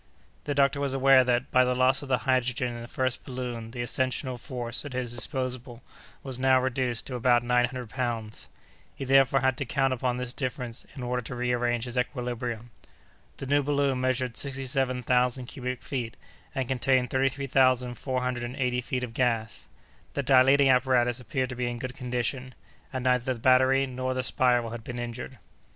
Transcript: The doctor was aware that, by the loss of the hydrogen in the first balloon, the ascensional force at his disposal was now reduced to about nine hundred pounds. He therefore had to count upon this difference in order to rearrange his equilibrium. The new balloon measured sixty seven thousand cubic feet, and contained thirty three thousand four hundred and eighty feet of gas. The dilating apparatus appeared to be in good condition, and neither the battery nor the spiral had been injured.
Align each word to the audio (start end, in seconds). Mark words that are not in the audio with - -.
The 0.45 0.55
doctor 0.55 0.79
was 0.81 0.95
aware 0.95 1.23
that, 1.25 1.51
by 1.51 1.63
the 1.63 1.75
loss 1.75 2.01
of 2.01 2.07
the 2.09 2.17
hydrogen 2.25 2.73
in 2.73 2.81
the 2.81 2.87
first 2.87 3.23
balloon, 3.23 3.69
the 3.69 3.83
ascensional 3.83 4.39
force 4.39 4.83
at 4.83 4.93
his 4.93 5.13
disposal 5.13 5.83
was 6.23 6.39
now 6.39 6.59
reduced 6.59 7.05
to 7.05 7.13
about 7.13 7.43
nine 7.43 7.65
hundred 7.65 7.91
pounds. 7.91 8.47
He 8.95 9.05
therefore 9.05 9.41
had 9.41 9.57
to 9.57 9.65
count 9.65 9.93
upon 9.93 10.17
this 10.17 10.33
difference 10.33 10.87
in 10.95 11.03
order 11.03 11.21
to 11.21 11.35
rearrange 11.35 11.85
his 11.85 11.99
equilibrium. 11.99 12.71
The 13.37 13.45
new 13.45 13.61
balloon 13.61 14.01
measured 14.01 14.37
sixty 14.37 14.65
seven 14.65 15.03
thousand 15.03 15.45
cubic 15.45 15.83
feet, 15.83 16.17
and 16.55 16.67
contained 16.67 17.11
thirty 17.11 17.29
three 17.29 17.45
thousand 17.45 17.93
four 17.93 18.23
hundred 18.23 18.43
and 18.45 18.55
eighty 18.55 18.81
feet 18.81 19.03
of 19.03 19.13
gas. 19.13 19.67
The 20.15 20.23
dilating 20.23 20.67
apparatus 20.71 21.19
appeared 21.19 21.49
to 21.49 21.55
be 21.55 21.67
in 21.67 21.77
good 21.77 21.93
condition, 21.95 22.55
and 22.91 23.03
neither 23.03 23.35
the 23.35 23.39
battery 23.39 23.85
nor 23.85 24.15
the 24.15 24.23
spiral 24.23 24.71
had 24.71 24.83
been 24.83 24.97
injured. 24.97 25.37